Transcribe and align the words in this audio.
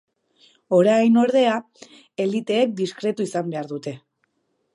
Orain, 0.77 1.19
ordea, 1.23 1.59
eliteek 2.25 2.75
diskretu 2.81 3.29
izan 3.31 3.53
behar 3.55 3.71
dute. 3.75 3.95